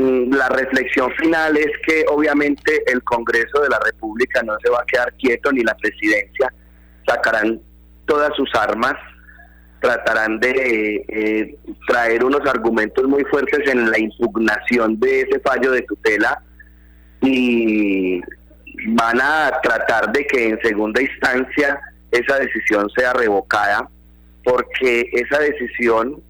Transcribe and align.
mm, 0.00 0.34
la 0.34 0.48
reflexión 0.48 1.10
final 1.12 1.56
es 1.56 1.70
que 1.86 2.04
obviamente 2.08 2.82
el 2.90 3.02
Congreso 3.02 3.60
de 3.62 3.68
la 3.68 3.78
República 3.84 4.42
no 4.42 4.56
se 4.62 4.70
va 4.70 4.80
a 4.80 4.86
quedar 4.86 5.12
quieto 5.14 5.52
ni 5.52 5.62
la 5.62 5.76
presidencia, 5.76 6.52
sacarán 7.06 7.60
todas 8.06 8.34
sus 8.36 8.52
armas, 8.54 8.94
tratarán 9.80 10.38
de 10.40 11.04
eh, 11.08 11.58
traer 11.86 12.24
unos 12.24 12.46
argumentos 12.46 13.06
muy 13.06 13.24
fuertes 13.24 13.60
en 13.70 13.90
la 13.90 13.98
impugnación 13.98 14.98
de 15.00 15.22
ese 15.22 15.40
fallo 15.40 15.72
de 15.72 15.82
tutela 15.82 16.42
y 17.22 18.20
van 18.88 19.20
a 19.20 19.52
tratar 19.62 20.12
de 20.12 20.26
que 20.26 20.48
en 20.48 20.60
segunda 20.62 21.00
instancia 21.00 21.80
esa 22.10 22.38
decisión 22.38 22.88
sea 22.90 23.12
revocada 23.12 23.88
porque 24.44 25.08
esa 25.12 25.38
decisión 25.38 26.22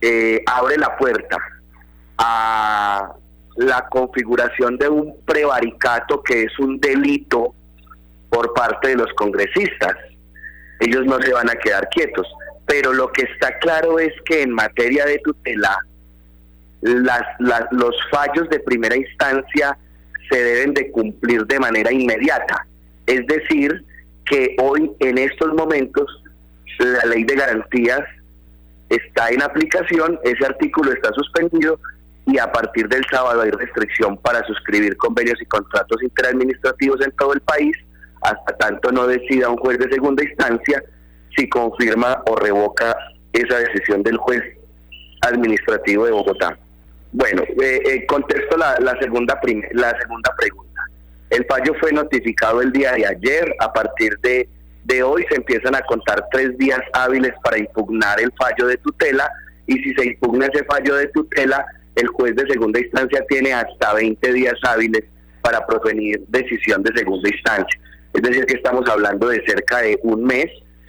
eh, 0.00 0.42
abre 0.46 0.76
la 0.76 0.96
puerta 0.96 1.38
a 2.18 3.12
la 3.56 3.88
configuración 3.88 4.76
de 4.78 4.88
un 4.88 5.16
prevaricato 5.24 6.22
que 6.22 6.44
es 6.44 6.58
un 6.58 6.78
delito 6.78 7.54
por 8.30 8.52
parte 8.54 8.90
de 8.90 8.96
los 8.96 9.12
congresistas. 9.14 9.96
Ellos 10.80 11.04
no 11.06 11.20
se 11.20 11.32
van 11.32 11.50
a 11.50 11.56
quedar 11.56 11.88
quietos, 11.88 12.26
pero 12.66 12.92
lo 12.92 13.10
que 13.10 13.22
está 13.22 13.58
claro 13.58 13.98
es 13.98 14.12
que 14.24 14.42
en 14.42 14.52
materia 14.52 15.06
de 15.06 15.18
tutela, 15.18 15.76
las, 16.80 17.22
los 17.72 17.96
fallos 18.10 18.48
de 18.50 18.60
primera 18.60 18.96
instancia 18.96 19.76
se 20.30 20.44
deben 20.44 20.74
de 20.74 20.90
cumplir 20.90 21.46
de 21.46 21.58
manera 21.58 21.92
inmediata. 21.92 22.66
Es 23.06 23.26
decir, 23.26 23.84
que 24.24 24.54
hoy 24.60 24.90
en 25.00 25.18
estos 25.18 25.52
momentos 25.54 26.22
la 26.78 27.04
ley 27.06 27.24
de 27.24 27.34
garantías 27.34 28.02
está 28.88 29.30
en 29.30 29.42
aplicación, 29.42 30.18
ese 30.22 30.44
artículo 30.44 30.92
está 30.92 31.10
suspendido 31.12 31.80
y 32.28 32.38
a 32.38 32.52
partir 32.52 32.86
del 32.88 33.02
sábado 33.10 33.40
hay 33.40 33.50
restricción 33.50 34.18
para 34.18 34.44
suscribir 34.46 34.96
convenios 34.98 35.40
y 35.40 35.46
contratos 35.46 36.02
interadministrativos 36.02 37.00
en 37.00 37.10
todo 37.12 37.32
el 37.32 37.40
país, 37.40 37.74
hasta 38.20 38.54
tanto 38.58 38.92
no 38.92 39.06
decida 39.06 39.48
un 39.48 39.56
juez 39.56 39.78
de 39.78 39.90
segunda 39.90 40.22
instancia 40.22 40.82
si 41.34 41.48
confirma 41.48 42.22
o 42.26 42.36
revoca 42.36 42.94
esa 43.32 43.58
decisión 43.60 44.02
del 44.02 44.18
juez 44.18 44.42
administrativo 45.22 46.04
de 46.04 46.12
Bogotá. 46.12 46.58
Bueno, 47.12 47.42
eh, 47.62 47.80
eh, 47.86 48.06
contesto 48.06 48.58
la, 48.58 48.76
segunda 49.00 49.40
la 49.72 49.98
segunda 49.98 50.34
pregunta. 50.36 50.82
El 51.30 51.46
fallo 51.46 51.72
fue 51.80 51.92
notificado 51.92 52.60
el 52.60 52.72
día 52.72 52.92
de 52.92 53.06
ayer. 53.06 53.54
A 53.60 53.72
partir 53.72 54.18
de, 54.20 54.46
de 54.84 55.02
hoy 55.02 55.24
se 55.30 55.36
empiezan 55.36 55.74
a 55.74 55.80
contar 55.82 56.26
tres 56.30 56.58
días 56.58 56.80
hábiles 56.92 57.32
para 57.42 57.58
impugnar 57.58 58.20
el 58.20 58.30
fallo 58.38 58.66
de 58.66 58.76
tutela 58.76 59.30
y 59.66 59.78
si 59.78 59.94
se 59.94 60.06
impugna 60.08 60.46
ese 60.46 60.64
fallo 60.64 60.94
de 60.96 61.06
tutela, 61.08 61.64
el 62.00 62.08
juez 62.08 62.34
de 62.36 62.46
segunda 62.46 62.80
instancia 62.80 63.24
tiene 63.28 63.52
hasta 63.52 63.94
20 63.94 64.32
días 64.32 64.54
hábiles 64.62 65.04
para 65.42 65.66
provenir 65.66 66.24
decisión 66.28 66.82
de 66.82 66.96
segunda 66.96 67.28
instancia. 67.28 67.80
Es 68.14 68.22
decir, 68.22 68.46
que 68.46 68.56
estamos 68.56 68.88
hablando 68.88 69.28
de 69.28 69.42
cerca 69.46 69.78
de 69.78 69.98
un 70.02 70.24
mes. 70.24 70.46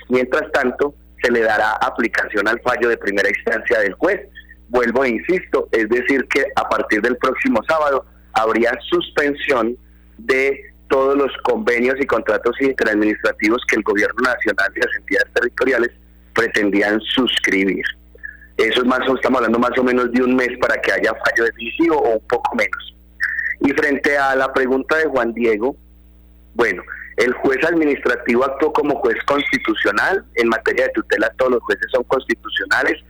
Mientras 0.09 0.51
tanto, 0.51 0.95
se 1.21 1.31
le 1.31 1.41
dará 1.41 1.73
aplicación 1.73 2.47
al 2.47 2.59
fallo 2.61 2.89
de 2.89 2.97
primera 2.97 3.29
instancia 3.29 3.79
del 3.79 3.93
juez 3.93 4.21
vuelvo 4.69 5.03
e 5.03 5.09
insisto, 5.09 5.67
es 5.71 5.89
decir, 5.89 6.25
que 6.29 6.45
a 6.55 6.69
partir 6.69 7.01
del 7.01 7.17
próximo 7.17 7.59
sábado 7.67 8.05
habría 8.33 8.71
suspensión 8.89 9.75
de 10.17 10.61
todos 10.87 11.17
los 11.17 11.31
convenios 11.43 11.95
y 11.99 12.05
contratos 12.05 12.55
interadministrativos 12.61 13.61
que 13.67 13.75
el 13.75 13.83
gobierno 13.83 14.21
nacional 14.21 14.71
y 14.75 14.79
las 14.79 14.95
entidades 14.95 15.33
territoriales 15.33 15.89
pretendían 16.33 16.99
suscribir. 17.01 17.83
Eso 18.59 18.81
es 18.81 18.85
más, 18.85 18.99
estamos 18.99 19.37
hablando 19.37 19.59
más 19.59 19.77
o 19.77 19.83
menos 19.83 20.11
de 20.11 20.21
un 20.21 20.35
mes 20.35 20.49
para 20.59 20.79
que 20.81 20.91
haya 20.91 21.13
fallo 21.13 21.45
definitivo 21.45 21.97
o 21.97 22.15
un 22.15 22.27
poco 22.27 22.55
menos. 22.55 22.95
Y 23.61 23.71
frente 23.71 24.17
a 24.17 24.35
la 24.35 24.51
pregunta 24.53 24.97
de 24.97 25.05
Juan 25.05 25.33
Diego, 25.33 25.75
bueno, 26.53 26.83
el 27.17 27.33
juez 27.33 27.63
administrativo 27.65 28.45
actuó 28.45 28.71
como 28.71 28.95
juez 28.99 29.17
constitucional. 29.25 30.25
En 30.35 30.49
materia 30.49 30.85
de 30.85 30.91
tutela 30.91 31.29
todos 31.37 31.53
los 31.53 31.63
jueces 31.63 31.87
son 31.91 32.03
constitucionales 32.03 33.03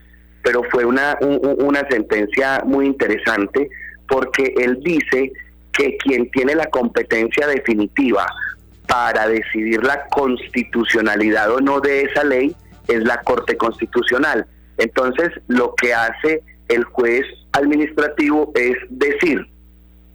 pero 0.44 0.64
fue 0.72 0.86
una, 0.86 1.18
una 1.22 1.88
sentencia 1.90 2.62
muy 2.66 2.86
interesante 2.86 3.70
porque 4.08 4.54
él 4.58 4.80
dice 4.82 5.32
que 5.74 5.98
quien 5.98 6.30
tiene 6.32 6.56
la 6.56 6.68
competencia 6.68 7.48
definitiva 7.48 8.26
para 8.88 9.28
decidir 9.28 9.84
la 9.84 10.08
constitucionalidad 10.08 11.52
o 11.52 11.62
no 11.62 11.80
de 11.80 12.04
esa 12.04 12.24
ley 12.24 12.56
es 12.88 13.04
la 13.04 13.22
Corte 13.22 13.56
Constitucional. 13.56 14.48
Entonces, 14.80 15.30
lo 15.48 15.76
que 15.76 15.94
hace 15.94 16.42
el 16.70 16.84
juez 16.86 17.24
administrativo 17.52 18.52
es 18.56 18.76
decir 18.90 19.46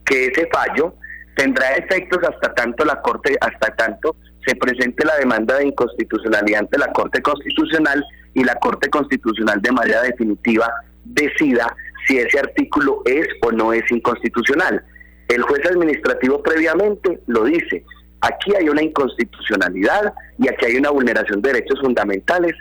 que 0.04 0.26
ese 0.26 0.48
fallo 0.52 0.94
tendrá 1.36 1.74
efectos 1.74 2.18
hasta 2.24 2.54
tanto 2.54 2.84
la 2.84 3.00
Corte, 3.02 3.36
hasta 3.40 3.74
tanto 3.76 4.16
se 4.46 4.54
presente 4.56 5.04
la 5.04 5.16
demanda 5.16 5.56
de 5.58 5.66
inconstitucionalidad 5.66 6.60
ante 6.60 6.78
la 6.78 6.92
Corte 6.92 7.22
Constitucional 7.22 8.04
y 8.34 8.44
la 8.44 8.54
Corte 8.56 8.88
Constitucional 8.88 9.60
de 9.60 9.72
manera 9.72 10.02
definitiva 10.02 10.70
decida 11.04 11.74
si 12.06 12.18
ese 12.18 12.38
artículo 12.38 13.02
es 13.04 13.26
o 13.42 13.52
no 13.52 13.72
es 13.72 13.90
inconstitucional. 13.90 14.84
El 15.28 15.42
juez 15.42 15.64
administrativo 15.66 16.42
previamente 16.42 17.20
lo 17.26 17.44
dice, 17.44 17.84
aquí 18.20 18.54
hay 18.54 18.68
una 18.68 18.82
inconstitucionalidad 18.82 20.12
y 20.38 20.48
aquí 20.48 20.66
hay 20.66 20.76
una 20.76 20.90
vulneración 20.90 21.40
de 21.42 21.52
derechos 21.52 21.80
fundamentales 21.80 22.54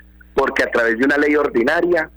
porque 0.43 0.63
a 0.63 0.71
través 0.71 0.99
de 0.99 1.05
una 1.05 1.17
ley 1.17 1.37
ordinaria 1.37 2.09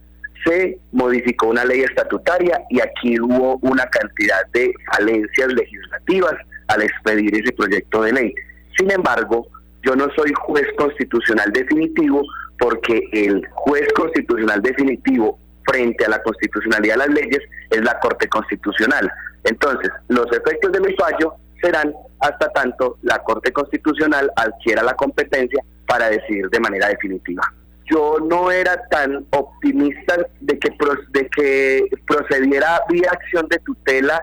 se 0.45 0.81
modificó 0.91 1.47
una 1.47 1.65
ley 1.65 1.83
estatutaria 1.83 2.61
y 2.71 2.81
aquí 2.81 3.21
hubo 3.21 3.57
una 3.63 3.87
cantidad 3.87 4.45
de 4.53 4.75
falencias 4.93 5.53
legislativas 5.53 6.35
al 6.67 6.83
expedir 6.83 7.33
ese 7.37 7.53
proyecto 7.53 8.03
de 8.03 8.13
ley. 8.13 8.35
Sin 8.77 8.91
embargo, 8.91 9.47
yo 9.85 9.95
no 9.95 10.09
soy 10.17 10.33
juez 10.41 10.67
constitucional 10.77 11.53
definitivo 11.53 12.21
porque 12.59 13.01
el 13.13 13.47
juez 13.53 13.87
constitucional 13.95 14.61
definitivo 14.61 15.39
frente 15.65 16.05
a 16.05 16.09
la 16.09 16.21
constitucionalidad 16.21 16.95
de 16.95 16.99
las 16.99 17.11
leyes 17.11 17.41
es 17.71 17.81
la 17.81 17.97
Corte 18.01 18.29
Constitucional. 18.29 19.09
Entonces, 19.45 19.93
los 20.09 20.27
efectos 20.33 20.73
de 20.73 20.81
mi 20.81 20.93
fallo 20.97 21.37
serán 21.63 21.95
hasta 22.19 22.49
tanto 22.49 22.99
la 23.03 23.21
Corte 23.21 23.53
Constitucional 23.53 24.33
adquiera 24.35 24.83
la 24.83 24.95
competencia 24.95 25.63
para 25.87 26.11
decidir 26.11 26.51
de 26.51 26.59
manera 26.59 26.89
definitiva. 26.89 27.45
Yo 27.91 28.19
no 28.21 28.51
era 28.51 28.77
tan 28.89 29.27
optimista 29.31 30.17
de 30.41 30.59
que, 30.59 30.71
de 31.11 31.29
que 31.29 31.89
procediera 32.07 32.83
vía 32.89 33.11
acción 33.13 33.47
de 33.49 33.59
tutela. 33.61 34.21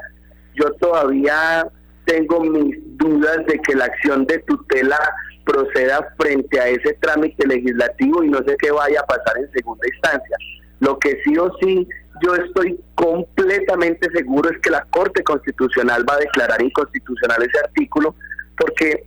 Yo 0.55 0.71
todavía 0.73 1.65
tengo 2.05 2.41
mis 2.41 2.77
dudas 2.97 3.45
de 3.47 3.59
que 3.59 3.75
la 3.75 3.85
acción 3.85 4.25
de 4.25 4.39
tutela 4.39 4.99
proceda 5.45 6.13
frente 6.17 6.59
a 6.59 6.67
ese 6.67 6.93
trámite 7.01 7.47
legislativo 7.47 8.23
y 8.23 8.29
no 8.29 8.39
sé 8.39 8.55
qué 8.59 8.71
vaya 8.71 8.99
a 9.01 9.05
pasar 9.05 9.37
en 9.37 9.51
segunda 9.51 9.87
instancia. 9.87 10.37
Lo 10.79 10.99
que 10.99 11.21
sí 11.23 11.37
o 11.37 11.49
sí 11.61 11.87
yo 12.21 12.35
estoy 12.35 12.79
completamente 12.95 14.09
seguro 14.11 14.49
es 14.49 14.57
que 14.59 14.69
la 14.69 14.85
Corte 14.91 15.23
Constitucional 15.23 16.05
va 16.07 16.15
a 16.15 16.19
declarar 16.19 16.61
inconstitucional 16.61 17.41
ese 17.43 17.59
artículo 17.59 18.15
porque, 18.57 19.05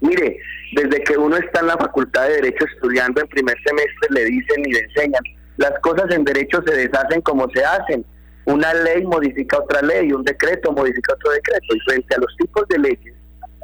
mire, 0.00 0.38
desde 0.72 1.02
que 1.02 1.16
uno 1.16 1.36
está 1.36 1.60
en 1.60 1.68
la 1.68 1.76
Facultad 1.76 2.28
de 2.28 2.34
Derecho 2.36 2.64
estudiando 2.64 3.20
en 3.20 3.28
primer 3.28 3.56
semestre 3.64 4.08
le 4.10 4.24
dicen 4.24 4.64
y 4.64 4.72
le 4.72 4.80
enseñan, 4.80 5.22
las 5.56 5.72
cosas 5.80 6.10
en 6.10 6.24
derecho 6.24 6.62
se 6.66 6.74
deshacen 6.74 7.20
como 7.22 7.48
se 7.50 7.64
hacen. 7.64 8.04
Una 8.46 8.72
ley 8.72 9.04
modifica 9.04 9.58
otra 9.58 9.82
ley, 9.82 10.12
un 10.12 10.24
decreto 10.24 10.72
modifica 10.72 11.14
otro 11.14 11.32
decreto 11.32 11.74
y 11.74 11.80
frente 11.80 12.14
a 12.14 12.18
los 12.18 12.34
tipos 12.38 12.66
de 12.68 12.78
leyes 12.78 13.14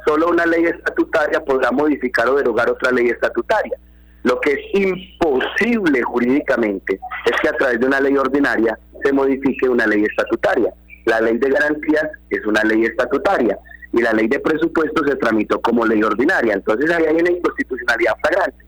solo 0.07 0.29
una 0.29 0.45
ley 0.45 0.65
estatutaria 0.65 1.43
podrá 1.43 1.69
modificar 1.71 2.29
o 2.29 2.35
derogar 2.35 2.69
otra 2.69 2.91
ley 2.91 3.09
estatutaria. 3.09 3.77
Lo 4.23 4.39
que 4.39 4.53
es 4.53 4.59
imposible 4.73 6.01
jurídicamente 6.01 6.99
es 7.25 7.41
que 7.41 7.49
a 7.49 7.57
través 7.57 7.79
de 7.79 7.85
una 7.85 7.99
ley 7.99 8.15
ordinaria 8.17 8.79
se 9.03 9.11
modifique 9.11 9.67
una 9.67 9.85
ley 9.85 10.03
estatutaria. 10.05 10.73
La 11.05 11.21
ley 11.21 11.37
de 11.37 11.49
garantías 11.49 12.09
es 12.29 12.45
una 12.45 12.63
ley 12.63 12.85
estatutaria 12.85 13.57
y 13.93 14.01
la 14.01 14.13
ley 14.13 14.27
de 14.27 14.39
presupuesto 14.39 15.05
se 15.05 15.15
tramitó 15.15 15.59
como 15.61 15.85
ley 15.85 16.03
ordinaria. 16.03 16.53
Entonces 16.53 16.89
ahí 16.91 17.05
hay 17.05 17.15
una 17.15 17.31
inconstitucionalidad 17.31 18.13
flagrante. 18.21 18.65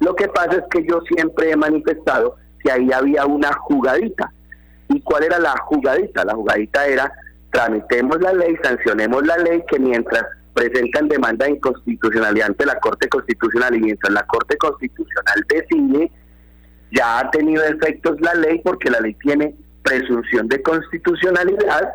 Lo 0.00 0.14
que 0.14 0.28
pasa 0.28 0.56
es 0.56 0.64
que 0.70 0.86
yo 0.86 1.00
siempre 1.02 1.50
he 1.50 1.56
manifestado 1.56 2.36
que 2.62 2.70
ahí 2.70 2.90
había 2.92 3.26
una 3.26 3.52
jugadita. 3.52 4.32
¿Y 4.88 5.00
cuál 5.02 5.24
era 5.24 5.38
la 5.38 5.54
jugadita? 5.64 6.24
La 6.24 6.34
jugadita 6.34 6.86
era 6.86 7.12
tramitemos 7.52 8.20
la 8.20 8.32
ley, 8.32 8.56
sancionemos 8.62 9.24
la 9.26 9.36
ley, 9.36 9.62
que 9.70 9.78
mientras 9.78 10.24
presentan 10.54 11.08
demanda 11.08 11.46
de 11.46 11.52
inconstitucionalidad 11.52 12.48
ante 12.48 12.66
la 12.66 12.78
Corte 12.80 13.08
Constitucional 13.08 13.74
y 13.76 13.80
mientras 13.80 14.12
la 14.12 14.22
Corte 14.26 14.56
Constitucional 14.56 15.44
decide, 15.48 16.10
ya 16.90 17.20
ha 17.20 17.30
tenido 17.30 17.62
efectos 17.64 18.20
la 18.20 18.34
ley 18.34 18.60
porque 18.64 18.90
la 18.90 19.00
ley 19.00 19.14
tiene 19.14 19.54
presunción 19.82 20.48
de 20.48 20.62
constitucionalidad 20.62 21.92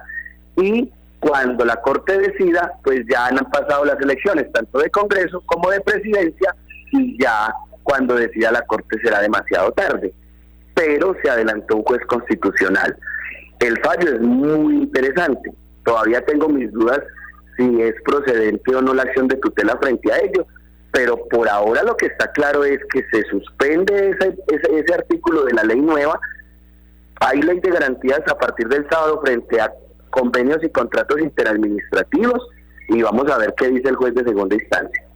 y 0.57 0.91
cuando 1.27 1.65
la 1.65 1.75
Corte 1.81 2.17
decida, 2.17 2.73
pues 2.83 3.01
ya 3.09 3.27
han 3.27 3.37
pasado 3.51 3.83
las 3.83 3.99
elecciones, 3.99 4.49
tanto 4.53 4.79
de 4.79 4.89
Congreso 4.89 5.41
como 5.45 5.69
de 5.69 5.81
Presidencia, 5.81 6.55
y 6.93 7.21
ya 7.21 7.53
cuando 7.83 8.15
decida 8.15 8.51
la 8.51 8.61
Corte 8.61 8.97
será 9.03 9.19
demasiado 9.19 9.71
tarde. 9.73 10.13
Pero 10.73 11.15
se 11.21 11.29
adelantó 11.29 11.77
un 11.77 11.83
juez 11.83 12.01
constitucional. 12.07 12.95
El 13.59 13.77
fallo 13.81 14.15
es 14.15 14.21
muy 14.21 14.75
interesante. 14.75 15.51
Todavía 15.83 16.23
tengo 16.25 16.47
mis 16.47 16.71
dudas 16.71 17.01
si 17.57 17.81
es 17.81 17.95
procedente 18.05 18.75
o 18.75 18.81
no 18.81 18.93
la 18.93 19.03
acción 19.03 19.27
de 19.27 19.35
tutela 19.37 19.77
frente 19.81 20.13
a 20.13 20.19
ello, 20.19 20.45
pero 20.91 21.17
por 21.27 21.49
ahora 21.49 21.83
lo 21.83 21.97
que 21.97 22.05
está 22.05 22.31
claro 22.31 22.63
es 22.63 22.79
que 22.93 23.03
se 23.11 23.23
suspende 23.29 24.11
ese, 24.11 24.37
ese, 24.47 24.93
artículo 24.93 25.43
de 25.43 25.53
la 25.53 25.63
ley 25.63 25.81
nueva. 25.81 26.19
Hay 27.19 27.41
ley 27.41 27.59
de 27.59 27.71
garantías 27.71 28.21
a 28.29 28.37
partir 28.37 28.67
del 28.69 28.87
sábado 28.89 29.19
frente 29.23 29.59
a 29.59 29.73
convenios 30.17 30.63
y 30.63 30.69
contratos 30.69 31.19
interadministrativos 31.19 32.49
y 32.89 33.01
vamos 33.01 33.29
a 33.29 33.37
ver 33.37 33.53
qué 33.57 33.69
dice 33.69 33.89
el 33.89 33.95
juez 33.95 34.15
de 34.15 34.23
segunda 34.23 34.55
instancia. 34.55 35.06